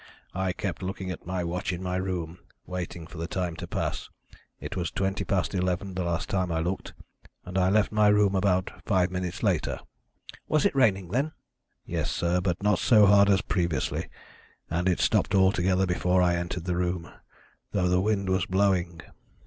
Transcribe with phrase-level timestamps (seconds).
[0.33, 4.09] I kept looking at my watch in my room, waiting for the time to pass.
[4.59, 6.95] It was twenty past eleven the last time I looked,
[7.45, 9.79] and I left my room about five minutes later."
[10.47, 11.33] "Was it raining then?"
[11.85, 14.07] "Yes, sir, but not so hard as previously,
[14.71, 17.11] and it stopped altogether before I entered the room,
[17.71, 19.01] though the wind was blowing."